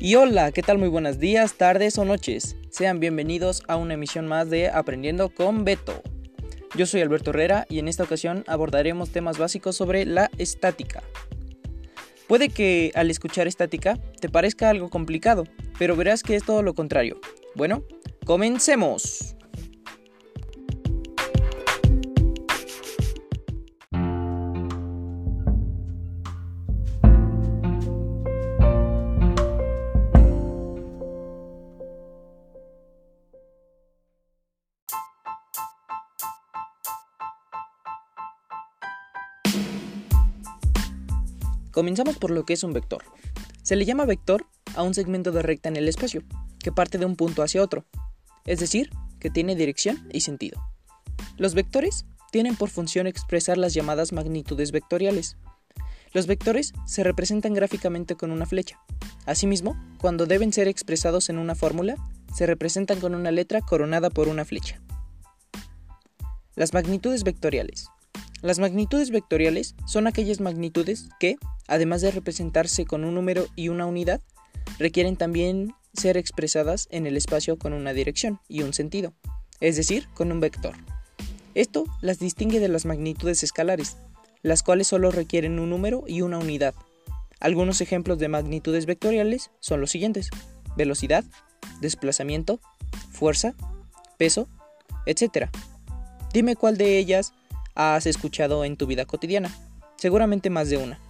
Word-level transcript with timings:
Y 0.00 0.14
hola, 0.14 0.52
¿qué 0.52 0.62
tal? 0.62 0.78
Muy 0.78 0.88
buenos 0.88 1.18
días, 1.18 1.54
tardes 1.54 1.98
o 1.98 2.04
noches. 2.04 2.54
Sean 2.70 3.00
bienvenidos 3.00 3.64
a 3.66 3.74
una 3.74 3.94
emisión 3.94 4.28
más 4.28 4.48
de 4.48 4.68
Aprendiendo 4.68 5.28
con 5.28 5.64
Beto. 5.64 6.02
Yo 6.76 6.86
soy 6.86 7.00
Alberto 7.00 7.30
Herrera 7.30 7.66
y 7.68 7.80
en 7.80 7.88
esta 7.88 8.04
ocasión 8.04 8.44
abordaremos 8.46 9.10
temas 9.10 9.38
básicos 9.38 9.74
sobre 9.74 10.06
la 10.06 10.30
estática. 10.38 11.02
Puede 12.28 12.48
que 12.48 12.92
al 12.94 13.10
escuchar 13.10 13.48
estática 13.48 13.98
te 14.20 14.28
parezca 14.28 14.70
algo 14.70 14.88
complicado, 14.88 15.42
pero 15.80 15.96
verás 15.96 16.22
que 16.22 16.36
es 16.36 16.44
todo 16.44 16.62
lo 16.62 16.74
contrario. 16.74 17.18
Bueno, 17.56 17.82
comencemos. 18.24 19.34
Comenzamos 41.78 42.18
por 42.18 42.32
lo 42.32 42.44
que 42.44 42.54
es 42.54 42.64
un 42.64 42.72
vector. 42.72 43.04
Se 43.62 43.76
le 43.76 43.84
llama 43.84 44.04
vector 44.04 44.44
a 44.74 44.82
un 44.82 44.94
segmento 44.94 45.30
de 45.30 45.42
recta 45.42 45.68
en 45.68 45.76
el 45.76 45.86
espacio, 45.86 46.24
que 46.58 46.72
parte 46.72 46.98
de 46.98 47.06
un 47.06 47.14
punto 47.14 47.40
hacia 47.40 47.62
otro, 47.62 47.84
es 48.46 48.58
decir, 48.58 48.90
que 49.20 49.30
tiene 49.30 49.54
dirección 49.54 50.08
y 50.12 50.22
sentido. 50.22 50.60
Los 51.36 51.54
vectores 51.54 52.04
tienen 52.32 52.56
por 52.56 52.68
función 52.68 53.06
expresar 53.06 53.58
las 53.58 53.74
llamadas 53.74 54.12
magnitudes 54.12 54.72
vectoriales. 54.72 55.36
Los 56.12 56.26
vectores 56.26 56.72
se 56.84 57.04
representan 57.04 57.54
gráficamente 57.54 58.16
con 58.16 58.32
una 58.32 58.44
flecha. 58.44 58.80
Asimismo, 59.24 59.80
cuando 60.00 60.26
deben 60.26 60.52
ser 60.52 60.66
expresados 60.66 61.28
en 61.28 61.38
una 61.38 61.54
fórmula, 61.54 61.94
se 62.34 62.46
representan 62.46 62.98
con 62.98 63.14
una 63.14 63.30
letra 63.30 63.60
coronada 63.60 64.10
por 64.10 64.26
una 64.26 64.44
flecha. 64.44 64.80
Las 66.56 66.74
magnitudes 66.74 67.22
vectoriales. 67.22 67.88
Las 68.40 68.60
magnitudes 68.60 69.10
vectoriales 69.10 69.74
son 69.86 70.06
aquellas 70.06 70.40
magnitudes 70.40 71.08
que, 71.18 71.36
además 71.66 72.02
de 72.02 72.12
representarse 72.12 72.84
con 72.84 73.04
un 73.04 73.14
número 73.14 73.48
y 73.56 73.68
una 73.68 73.86
unidad, 73.86 74.20
requieren 74.78 75.16
también 75.16 75.74
ser 75.92 76.16
expresadas 76.16 76.86
en 76.90 77.06
el 77.06 77.16
espacio 77.16 77.58
con 77.58 77.72
una 77.72 77.92
dirección 77.92 78.40
y 78.46 78.62
un 78.62 78.74
sentido, 78.74 79.12
es 79.60 79.76
decir, 79.76 80.06
con 80.14 80.30
un 80.30 80.38
vector. 80.38 80.74
Esto 81.54 81.84
las 82.00 82.20
distingue 82.20 82.60
de 82.60 82.68
las 82.68 82.84
magnitudes 82.84 83.42
escalares, 83.42 83.96
las 84.42 84.62
cuales 84.62 84.86
solo 84.86 85.10
requieren 85.10 85.58
un 85.58 85.70
número 85.70 86.04
y 86.06 86.20
una 86.20 86.38
unidad. 86.38 86.74
Algunos 87.40 87.80
ejemplos 87.80 88.18
de 88.18 88.28
magnitudes 88.28 88.86
vectoriales 88.86 89.50
son 89.58 89.80
los 89.80 89.90
siguientes: 89.90 90.30
velocidad, 90.76 91.24
desplazamiento, 91.80 92.60
fuerza, 93.10 93.54
peso, 94.16 94.46
etc. 95.06 95.48
Dime 96.32 96.54
cuál 96.54 96.76
de 96.76 96.98
ellas 96.98 97.32
has 97.78 98.06
escuchado 98.06 98.64
en 98.64 98.76
tu 98.76 98.86
vida 98.86 99.06
cotidiana. 99.06 99.54
Seguramente 99.96 100.50
más 100.50 100.68
de 100.68 100.78
una. 100.78 101.00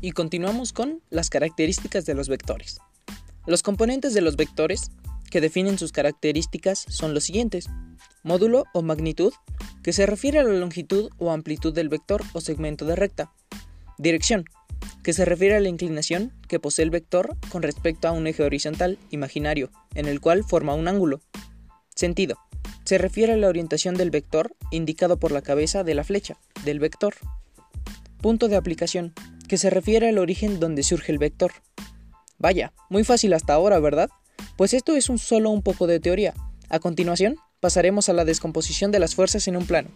Y 0.00 0.12
continuamos 0.12 0.72
con 0.72 1.02
las 1.10 1.28
características 1.28 2.06
de 2.06 2.14
los 2.14 2.28
vectores. 2.28 2.80
Los 3.46 3.62
componentes 3.62 4.14
de 4.14 4.22
los 4.22 4.36
vectores 4.36 4.90
que 5.30 5.42
definen 5.42 5.78
sus 5.78 5.92
características 5.92 6.86
son 6.88 7.12
los 7.12 7.24
siguientes. 7.24 7.68
Módulo 8.22 8.64
o 8.72 8.80
magnitud, 8.80 9.34
que 9.82 9.92
se 9.92 10.06
refiere 10.06 10.38
a 10.38 10.44
la 10.44 10.54
longitud 10.54 11.10
o 11.18 11.32
amplitud 11.32 11.74
del 11.74 11.90
vector 11.90 12.22
o 12.32 12.40
segmento 12.40 12.86
de 12.86 12.96
recta. 12.96 13.30
Dirección, 13.98 14.44
que 15.08 15.14
se 15.14 15.24
refiere 15.24 15.56
a 15.56 15.60
la 15.60 15.70
inclinación 15.70 16.34
que 16.48 16.60
posee 16.60 16.82
el 16.82 16.90
vector 16.90 17.34
con 17.48 17.62
respecto 17.62 18.08
a 18.08 18.12
un 18.12 18.26
eje 18.26 18.42
horizontal 18.42 18.98
imaginario, 19.08 19.70
en 19.94 20.04
el 20.04 20.20
cual 20.20 20.44
forma 20.44 20.74
un 20.74 20.86
ángulo. 20.86 21.22
Sentido, 21.94 22.36
se 22.84 22.98
refiere 22.98 23.32
a 23.32 23.38
la 23.38 23.48
orientación 23.48 23.94
del 23.94 24.10
vector 24.10 24.54
indicado 24.70 25.18
por 25.18 25.32
la 25.32 25.40
cabeza 25.40 25.82
de 25.82 25.94
la 25.94 26.04
flecha 26.04 26.36
del 26.66 26.78
vector. 26.78 27.14
Punto 28.20 28.48
de 28.48 28.56
aplicación, 28.56 29.14
que 29.48 29.56
se 29.56 29.70
refiere 29.70 30.10
al 30.10 30.18
origen 30.18 30.60
donde 30.60 30.82
surge 30.82 31.10
el 31.10 31.16
vector. 31.16 31.52
Vaya, 32.36 32.74
muy 32.90 33.02
fácil 33.02 33.32
hasta 33.32 33.54
ahora, 33.54 33.80
¿verdad? 33.80 34.10
Pues 34.58 34.74
esto 34.74 34.94
es 34.94 35.06
solo 35.06 35.48
un 35.48 35.62
poco 35.62 35.86
de 35.86 36.00
teoría. 36.00 36.34
A 36.68 36.80
continuación, 36.80 37.36
pasaremos 37.60 38.10
a 38.10 38.12
la 38.12 38.26
descomposición 38.26 38.92
de 38.92 38.98
las 38.98 39.14
fuerzas 39.14 39.48
en 39.48 39.56
un 39.56 39.64
plano. 39.64 39.88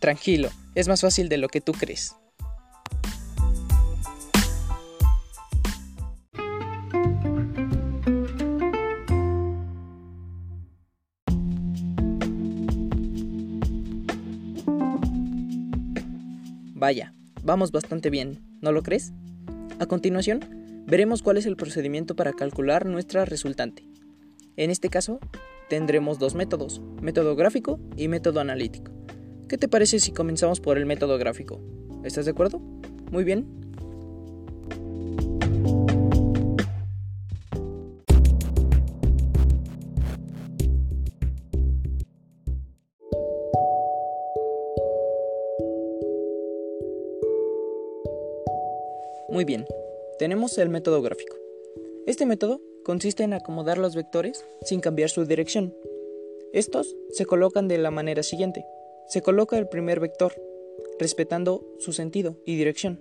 Tranquilo, 0.00 0.50
es 0.74 0.86
más 0.86 1.00
fácil 1.00 1.30
de 1.30 1.38
lo 1.38 1.48
que 1.48 1.62
tú 1.62 1.72
crees. 1.72 2.14
Vaya, 16.80 17.12
vamos 17.42 17.72
bastante 17.72 18.08
bien, 18.08 18.38
¿no 18.62 18.72
lo 18.72 18.82
crees? 18.82 19.12
A 19.80 19.84
continuación, 19.84 20.40
veremos 20.86 21.22
cuál 21.22 21.36
es 21.36 21.44
el 21.44 21.54
procedimiento 21.54 22.16
para 22.16 22.32
calcular 22.32 22.86
nuestra 22.86 23.26
resultante. 23.26 23.86
En 24.56 24.70
este 24.70 24.88
caso, 24.88 25.20
tendremos 25.68 26.18
dos 26.18 26.34
métodos, 26.34 26.80
método 27.02 27.36
gráfico 27.36 27.78
y 27.98 28.08
método 28.08 28.40
analítico. 28.40 28.92
¿Qué 29.46 29.58
te 29.58 29.68
parece 29.68 29.98
si 29.98 30.12
comenzamos 30.12 30.60
por 30.60 30.78
el 30.78 30.86
método 30.86 31.18
gráfico? 31.18 31.60
¿Estás 32.02 32.24
de 32.24 32.30
acuerdo? 32.30 32.60
Muy 33.10 33.24
bien, 33.24 33.59
Muy 49.30 49.44
bien, 49.44 49.64
tenemos 50.18 50.58
el 50.58 50.68
método 50.70 51.02
gráfico. 51.02 51.36
Este 52.06 52.26
método 52.26 52.60
consiste 52.84 53.22
en 53.22 53.32
acomodar 53.32 53.78
los 53.78 53.94
vectores 53.94 54.44
sin 54.62 54.80
cambiar 54.80 55.08
su 55.08 55.24
dirección. 55.24 55.72
Estos 56.52 56.96
se 57.10 57.26
colocan 57.26 57.68
de 57.68 57.78
la 57.78 57.92
manera 57.92 58.24
siguiente. 58.24 58.66
Se 59.06 59.22
coloca 59.22 59.56
el 59.56 59.68
primer 59.68 60.00
vector, 60.00 60.32
respetando 60.98 61.64
su 61.78 61.92
sentido 61.92 62.38
y 62.44 62.56
dirección. 62.56 63.00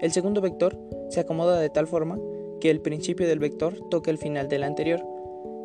El 0.00 0.12
segundo 0.12 0.40
vector 0.40 0.78
se 1.10 1.18
acomoda 1.18 1.58
de 1.58 1.70
tal 1.70 1.88
forma 1.88 2.20
que 2.60 2.70
el 2.70 2.80
principio 2.80 3.26
del 3.26 3.40
vector 3.40 3.74
toque 3.90 4.12
el 4.12 4.18
final 4.18 4.48
del 4.48 4.62
anterior. 4.62 5.04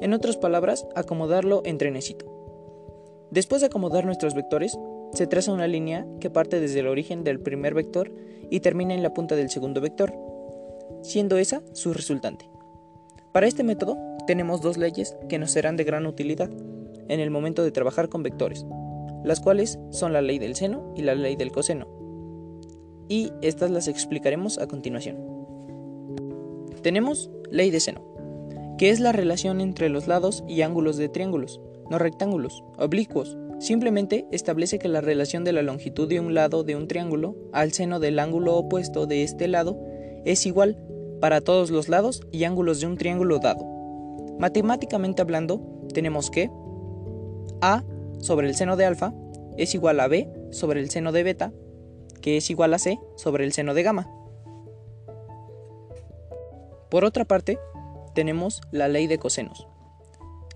En 0.01 0.13
otras 0.13 0.37
palabras, 0.37 0.87
acomodarlo 0.95 1.61
en 1.65 1.77
trenecito. 1.77 2.25
Después 3.29 3.61
de 3.61 3.67
acomodar 3.67 4.05
nuestros 4.05 4.33
vectores, 4.33 4.75
se 5.13 5.27
traza 5.27 5.51
una 5.51 5.67
línea 5.67 6.05
que 6.19 6.29
parte 6.29 6.59
desde 6.59 6.79
el 6.79 6.87
origen 6.87 7.23
del 7.23 7.39
primer 7.39 7.73
vector 7.73 8.11
y 8.49 8.59
termina 8.59 8.93
en 8.93 9.03
la 9.03 9.13
punta 9.13 9.35
del 9.35 9.49
segundo 9.49 9.81
vector, 9.81 10.13
siendo 11.01 11.37
esa 11.37 11.61
su 11.73 11.93
resultante. 11.93 12.49
Para 13.31 13.47
este 13.47 13.63
método 13.63 13.97
tenemos 14.27 14.61
dos 14.61 14.77
leyes 14.77 15.15
que 15.27 15.39
nos 15.39 15.51
serán 15.51 15.77
de 15.77 15.83
gran 15.83 16.05
utilidad 16.05 16.49
en 17.07 17.19
el 17.19 17.31
momento 17.31 17.63
de 17.63 17.71
trabajar 17.71 18.09
con 18.09 18.23
vectores, 18.23 18.65
las 19.23 19.39
cuales 19.39 19.79
son 19.91 20.13
la 20.13 20.21
ley 20.21 20.39
del 20.39 20.55
seno 20.55 20.93
y 20.95 21.01
la 21.01 21.15
ley 21.15 21.35
del 21.35 21.51
coseno. 21.51 21.87
Y 23.07 23.31
estas 23.41 23.71
las 23.71 23.87
explicaremos 23.87 24.59
a 24.59 24.67
continuación. 24.67 25.17
Tenemos 26.83 27.29
ley 27.49 27.71
de 27.71 27.79
seno, 27.79 28.01
que 28.77 28.91
es 28.91 28.99
la 28.99 29.11
relación 29.11 29.61
entre 29.61 29.89
los 29.89 30.07
lados 30.07 30.43
y 30.47 30.61
ángulos 30.61 30.97
de 30.97 31.09
triángulos, 31.09 31.59
no 31.89 31.97
rectángulos, 31.97 32.63
oblicuos, 32.77 33.35
Simplemente 33.59 34.25
establece 34.31 34.79
que 34.79 34.87
la 34.87 35.01
relación 35.01 35.43
de 35.43 35.51
la 35.51 35.61
longitud 35.61 36.07
de 36.07 36.19
un 36.19 36.33
lado 36.33 36.63
de 36.63 36.75
un 36.75 36.87
triángulo 36.87 37.35
al 37.51 37.73
seno 37.73 37.99
del 37.99 38.19
ángulo 38.19 38.55
opuesto 38.55 39.05
de 39.05 39.23
este 39.23 39.47
lado 39.47 39.77
es 40.25 40.45
igual 40.45 40.77
para 41.19 41.41
todos 41.41 41.69
los 41.69 41.89
lados 41.89 42.21
y 42.31 42.45
ángulos 42.45 42.79
de 42.79 42.87
un 42.87 42.97
triángulo 42.97 43.39
dado. 43.39 43.65
Matemáticamente 44.39 45.21
hablando, 45.21 45.61
tenemos 45.93 46.31
que 46.31 46.49
A 47.61 47.83
sobre 48.19 48.47
el 48.47 48.55
seno 48.55 48.77
de 48.77 48.85
alfa 48.85 49.13
es 49.57 49.75
igual 49.75 49.99
a 49.99 50.07
B 50.07 50.31
sobre 50.51 50.79
el 50.79 50.89
seno 50.89 51.11
de 51.11 51.23
beta, 51.23 51.51
que 52.21 52.37
es 52.37 52.49
igual 52.49 52.73
a 52.73 52.79
C 52.79 52.97
sobre 53.17 53.43
el 53.43 53.51
seno 53.51 53.73
de 53.73 53.83
gamma. 53.83 54.09
Por 56.89 57.03
otra 57.03 57.25
parte, 57.25 57.59
tenemos 58.15 58.61
la 58.71 58.87
ley 58.87 59.07
de 59.07 59.19
cosenos. 59.19 59.67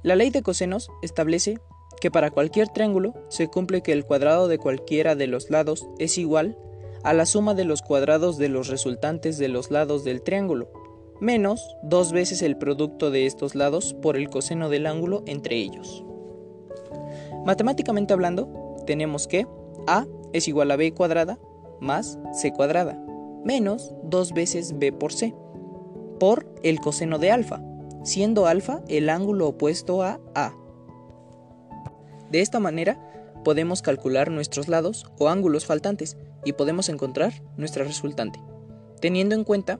La 0.03 0.15
ley 0.15 0.29
de 0.29 0.41
cosenos 0.41 0.89
establece 1.01 1.59
que 2.03 2.11
para 2.11 2.31
cualquier 2.31 2.67
triángulo 2.67 3.13
se 3.29 3.47
cumple 3.47 3.81
que 3.81 3.93
el 3.93 4.03
cuadrado 4.03 4.49
de 4.49 4.57
cualquiera 4.57 5.15
de 5.15 5.25
los 5.25 5.49
lados 5.49 5.87
es 5.99 6.17
igual 6.17 6.57
a 7.01 7.13
la 7.13 7.25
suma 7.25 7.53
de 7.53 7.63
los 7.63 7.81
cuadrados 7.81 8.37
de 8.37 8.49
los 8.49 8.67
resultantes 8.67 9.37
de 9.37 9.47
los 9.47 9.71
lados 9.71 10.03
del 10.03 10.21
triángulo, 10.21 10.69
menos 11.21 11.65
dos 11.81 12.11
veces 12.11 12.41
el 12.41 12.57
producto 12.57 13.09
de 13.09 13.25
estos 13.25 13.55
lados 13.55 13.93
por 14.01 14.17
el 14.17 14.29
coseno 14.29 14.67
del 14.67 14.85
ángulo 14.85 15.23
entre 15.27 15.55
ellos. 15.55 16.03
Matemáticamente 17.45 18.11
hablando, 18.11 18.49
tenemos 18.85 19.25
que 19.25 19.47
a 19.87 20.05
es 20.33 20.49
igual 20.49 20.71
a 20.71 20.75
b 20.75 20.93
cuadrada 20.93 21.39
más 21.79 22.19
c 22.33 22.51
cuadrada 22.51 23.01
menos 23.45 23.95
2 24.03 24.33
veces 24.33 24.77
b 24.77 24.91
por 24.91 25.13
c 25.13 25.33
por 26.19 26.53
el 26.63 26.81
coseno 26.81 27.17
de 27.17 27.31
alfa, 27.31 27.61
siendo 28.03 28.45
alfa 28.45 28.81
el 28.89 29.09
ángulo 29.09 29.47
opuesto 29.47 30.03
a 30.03 30.19
a. 30.35 30.53
De 32.33 32.41
esta 32.41 32.59
manera, 32.59 32.97
podemos 33.43 33.83
calcular 33.83 34.31
nuestros 34.31 34.67
lados 34.67 35.05
o 35.19 35.29
ángulos 35.29 35.67
faltantes 35.67 36.17
y 36.43 36.53
podemos 36.53 36.89
encontrar 36.89 37.31
nuestra 37.57 37.83
resultante, 37.83 38.39
teniendo 38.99 39.35
en 39.35 39.43
cuenta 39.43 39.79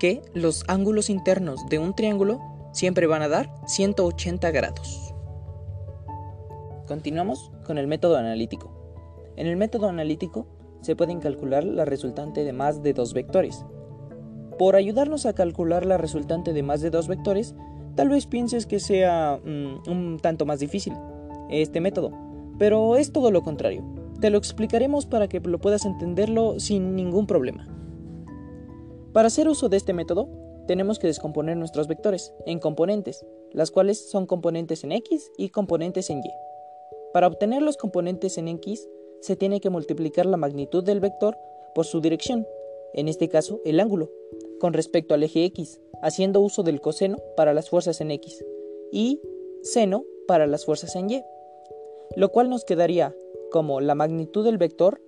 que 0.00 0.22
los 0.32 0.64
ángulos 0.68 1.10
internos 1.10 1.60
de 1.68 1.78
un 1.78 1.94
triángulo 1.94 2.40
siempre 2.72 3.06
van 3.06 3.20
a 3.20 3.28
dar 3.28 3.52
180 3.66 4.50
grados. 4.52 5.12
Continuamos 6.86 7.52
con 7.66 7.76
el 7.76 7.86
método 7.86 8.16
analítico. 8.16 9.34
En 9.36 9.46
el 9.46 9.58
método 9.58 9.90
analítico 9.90 10.46
se 10.80 10.96
pueden 10.96 11.20
calcular 11.20 11.62
la 11.62 11.84
resultante 11.84 12.42
de 12.42 12.54
más 12.54 12.82
de 12.82 12.94
dos 12.94 13.12
vectores. 13.12 13.66
Por 14.58 14.76
ayudarnos 14.76 15.26
a 15.26 15.34
calcular 15.34 15.84
la 15.84 15.98
resultante 15.98 16.54
de 16.54 16.62
más 16.62 16.80
de 16.80 16.88
dos 16.88 17.06
vectores, 17.06 17.54
tal 17.96 18.08
vez 18.08 18.24
pienses 18.24 18.64
que 18.64 18.80
sea 18.80 19.38
mm, 19.44 19.90
un 19.90 20.18
tanto 20.22 20.46
más 20.46 20.58
difícil 20.58 20.94
este 21.60 21.80
método, 21.80 22.10
pero 22.58 22.96
es 22.96 23.12
todo 23.12 23.30
lo 23.30 23.42
contrario. 23.42 23.84
Te 24.20 24.30
lo 24.30 24.38
explicaremos 24.38 25.06
para 25.06 25.28
que 25.28 25.40
lo 25.40 25.58
puedas 25.58 25.84
entenderlo 25.84 26.58
sin 26.60 26.94
ningún 26.96 27.26
problema. 27.26 27.68
Para 29.12 29.26
hacer 29.26 29.48
uso 29.48 29.68
de 29.68 29.76
este 29.76 29.92
método, 29.92 30.28
tenemos 30.66 30.98
que 30.98 31.08
descomponer 31.08 31.56
nuestros 31.56 31.88
vectores 31.88 32.32
en 32.46 32.58
componentes, 32.58 33.26
las 33.52 33.70
cuales 33.70 34.08
son 34.10 34.26
componentes 34.26 34.84
en 34.84 34.92
X 34.92 35.30
y 35.36 35.50
componentes 35.50 36.08
en 36.08 36.18
Y. 36.18 36.30
Para 37.12 37.26
obtener 37.26 37.62
los 37.62 37.76
componentes 37.76 38.38
en 38.38 38.48
X, 38.48 38.88
se 39.20 39.36
tiene 39.36 39.60
que 39.60 39.70
multiplicar 39.70 40.24
la 40.24 40.36
magnitud 40.36 40.82
del 40.82 41.00
vector 41.00 41.36
por 41.74 41.84
su 41.84 42.00
dirección, 42.00 42.46
en 42.94 43.08
este 43.08 43.28
caso 43.28 43.60
el 43.64 43.80
ángulo, 43.80 44.10
con 44.60 44.72
respecto 44.72 45.14
al 45.14 45.22
eje 45.22 45.44
X, 45.46 45.80
haciendo 46.02 46.40
uso 46.40 46.62
del 46.62 46.80
coseno 46.80 47.18
para 47.36 47.52
las 47.54 47.68
fuerzas 47.68 48.00
en 48.00 48.10
X 48.10 48.44
y 48.90 49.20
seno 49.62 50.04
para 50.26 50.46
las 50.46 50.64
fuerzas 50.64 50.96
en 50.96 51.10
Y, 51.10 51.22
lo 52.16 52.30
cual 52.30 52.50
nos 52.50 52.64
quedaría 52.64 53.14
como 53.50 53.80
la 53.80 53.94
magnitud 53.94 54.44
del 54.44 54.58
vector 54.58 55.00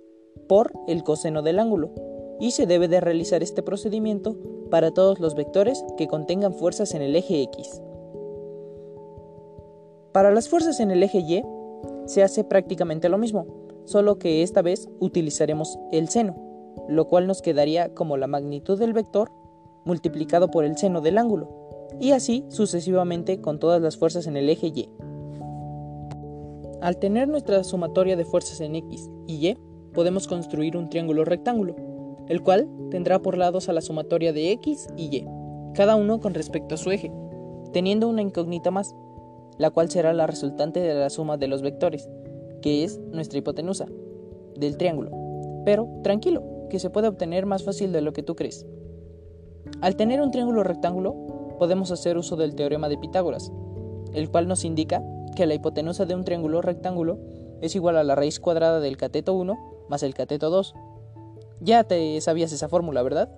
por 0.47 0.71
el 0.87 1.03
coseno 1.03 1.41
del 1.41 1.59
ángulo, 1.59 1.91
y 2.39 2.51
se 2.51 2.65
debe 2.65 2.87
de 2.87 2.99
realizar 2.99 3.41
este 3.43 3.63
procedimiento 3.63 4.35
para 4.69 4.91
todos 4.91 5.19
los 5.19 5.35
vectores 5.35 5.83
que 5.97 6.07
contengan 6.07 6.53
fuerzas 6.53 6.93
en 6.93 7.01
el 7.01 7.15
eje 7.15 7.41
X. 7.43 7.81
Para 10.11 10.31
las 10.31 10.49
fuerzas 10.49 10.79
en 10.79 10.91
el 10.91 11.03
eje 11.03 11.19
Y 11.19 11.43
se 12.05 12.23
hace 12.23 12.43
prácticamente 12.43 13.09
lo 13.09 13.17
mismo, 13.17 13.47
solo 13.85 14.17
que 14.17 14.43
esta 14.43 14.61
vez 14.61 14.87
utilizaremos 14.99 15.77
el 15.91 16.09
seno, 16.09 16.35
lo 16.87 17.07
cual 17.07 17.27
nos 17.27 17.41
quedaría 17.41 17.93
como 17.93 18.17
la 18.17 18.27
magnitud 18.27 18.79
del 18.79 18.93
vector 18.93 19.31
multiplicado 19.85 20.49
por 20.49 20.65
el 20.65 20.77
seno 20.77 21.01
del 21.01 21.17
ángulo, 21.17 21.49
y 21.99 22.11
así 22.11 22.45
sucesivamente 22.49 23.39
con 23.39 23.59
todas 23.59 23.81
las 23.81 23.97
fuerzas 23.97 24.27
en 24.27 24.37
el 24.37 24.49
eje 24.49 24.67
Y. 24.67 24.89
Al 26.85 26.97
tener 26.97 27.27
nuestra 27.27 27.63
sumatoria 27.63 28.15
de 28.15 28.25
fuerzas 28.25 28.61
en 28.61 28.75
X 28.75 29.09
y 29.25 29.47
Y, 29.47 29.57
podemos 29.95 30.27
construir 30.27 30.77
un 30.77 30.87
triángulo 30.87 31.25
rectángulo, 31.25 31.75
el 32.29 32.43
cual 32.43 32.69
tendrá 32.91 33.17
por 33.23 33.39
lados 33.39 33.67
a 33.69 33.73
la 33.73 33.81
sumatoria 33.81 34.33
de 34.33 34.51
X 34.51 34.85
y 34.95 35.05
Y, 35.05 35.25
cada 35.73 35.95
uno 35.95 36.19
con 36.19 36.35
respecto 36.35 36.75
a 36.75 36.77
su 36.77 36.91
eje, 36.91 37.11
teniendo 37.73 38.07
una 38.07 38.21
incógnita 38.21 38.69
más, 38.69 38.95
la 39.57 39.71
cual 39.71 39.89
será 39.89 40.13
la 40.13 40.27
resultante 40.27 40.79
de 40.79 40.93
la 40.93 41.09
suma 41.09 41.37
de 41.37 41.47
los 41.47 41.63
vectores, 41.63 42.07
que 42.61 42.83
es 42.83 42.99
nuestra 43.11 43.39
hipotenusa 43.39 43.87
del 44.55 44.77
triángulo. 44.77 45.09
Pero 45.65 45.89
tranquilo, 46.03 46.43
que 46.69 46.77
se 46.77 46.91
puede 46.91 47.07
obtener 47.07 47.47
más 47.47 47.63
fácil 47.63 47.93
de 47.93 48.01
lo 48.01 48.13
que 48.13 48.21
tú 48.21 48.35
crees. 48.35 48.63
Al 49.81 49.95
tener 49.95 50.21
un 50.21 50.29
triángulo 50.29 50.61
rectángulo, 50.61 51.55
podemos 51.57 51.89
hacer 51.89 52.15
uso 52.15 52.35
del 52.35 52.53
teorema 52.53 52.89
de 52.89 52.99
Pitágoras, 52.99 53.51
el 54.13 54.29
cual 54.29 54.47
nos 54.47 54.63
indica 54.65 55.03
que 55.35 55.45
la 55.45 55.53
hipotenusa 55.53 56.05
de 56.05 56.15
un 56.15 56.23
triángulo 56.23 56.61
rectángulo 56.61 57.19
es 57.61 57.75
igual 57.75 57.97
a 57.97 58.03
la 58.03 58.15
raíz 58.15 58.39
cuadrada 58.39 58.79
del 58.79 58.97
cateto 58.97 59.33
1 59.33 59.75
más 59.89 60.03
el 60.03 60.13
cateto 60.13 60.49
2. 60.49 60.75
Ya 61.61 61.83
te 61.83 62.19
sabías 62.21 62.51
esa 62.51 62.67
fórmula, 62.69 63.03
¿verdad? 63.03 63.29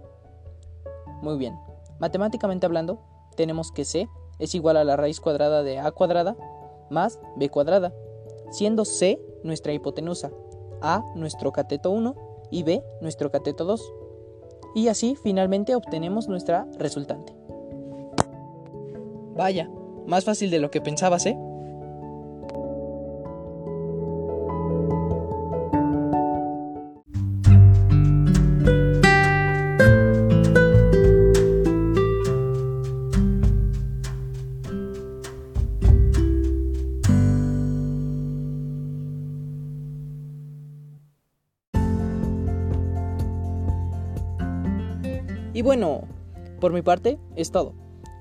Muy 1.22 1.38
bien. 1.38 1.60
Matemáticamente 2.00 2.66
hablando, 2.66 3.00
tenemos 3.36 3.72
que 3.72 3.86
c 3.86 4.08
es 4.40 4.54
igual 4.56 4.78
a 4.78 4.84
la 4.84 4.96
raíz 4.96 5.20
cuadrada 5.20 5.64
de 5.64 5.80
a 5.80 5.92
cuadrada 5.92 6.36
más 6.90 7.20
b 7.36 7.50
cuadrada, 7.50 7.94
siendo 8.52 8.86
c 8.86 9.20
nuestra 9.44 9.74
hipotenusa, 9.74 10.32
a 10.82 11.04
nuestro 11.16 11.52
cateto 11.52 11.92
1 11.92 12.16
y 12.52 12.64
b 12.64 12.84
nuestro 13.02 13.32
cateto 13.32 13.66
2. 13.66 13.94
Y 14.76 14.90
así 14.90 15.16
finalmente 15.16 15.76
obtenemos 15.76 16.28
nuestra 16.28 16.68
resultante. 16.78 17.34
Vaya, 19.36 19.70
más 20.06 20.24
fácil 20.24 20.50
de 20.50 20.60
lo 20.60 20.72
que 20.72 20.82
pensabas, 20.82 21.26
¿eh? 21.26 21.38
Y 45.57 45.63
bueno, 45.63 46.01
por 46.59 46.71
mi 46.71 46.83
parte 46.83 47.18
es 47.36 47.50
todo. 47.50 47.74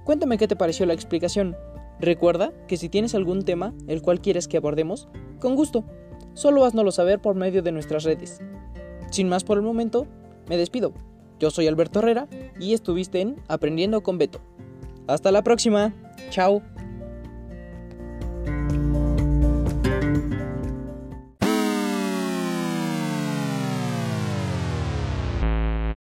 Cuéntame 0.06 0.38
qué 0.38 0.48
te 0.48 0.56
pareció 0.56 0.86
la 0.86 0.94
explicación. 0.94 1.54
Recuerda 2.00 2.50
que 2.66 2.78
si 2.78 2.88
tienes 2.88 3.14
algún 3.14 3.42
tema 3.42 3.74
el 3.88 4.00
cual 4.00 4.22
quieres 4.22 4.48
que 4.48 4.56
abordemos, 4.56 5.06
con 5.38 5.54
gusto, 5.54 5.84
solo 6.32 6.64
haznoslo 6.64 6.92
saber 6.92 7.20
por 7.20 7.34
medio 7.34 7.62
de 7.62 7.72
nuestras 7.72 8.04
redes. 8.04 8.40
Sin 9.10 9.28
más 9.28 9.44
por 9.44 9.58
el 9.58 9.64
momento, 9.64 10.06
me 10.48 10.56
despido. 10.56 10.94
Yo 11.38 11.50
soy 11.50 11.66
Alberto 11.66 11.98
Herrera 11.98 12.26
y 12.58 12.72
estuviste 12.72 13.20
en 13.20 13.36
Aprendiendo 13.48 14.02
con 14.02 14.16
Beto. 14.16 14.40
Hasta 15.06 15.30
la 15.30 15.44
próxima. 15.44 15.92
Chao. 16.30 16.62